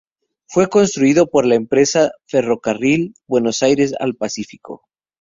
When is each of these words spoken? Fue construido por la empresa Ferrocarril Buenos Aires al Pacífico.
Fue 0.47 0.67
construido 0.67 1.27
por 1.29 1.45
la 1.45 1.53
empresa 1.53 2.09
Ferrocarril 2.25 3.13
Buenos 3.27 3.61
Aires 3.61 3.93
al 3.99 4.15
Pacífico. 4.15 4.87